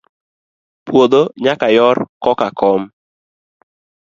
[0.85, 2.81] Puodho nyaka yor koka kom.